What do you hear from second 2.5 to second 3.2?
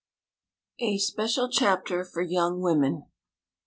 WOMEN.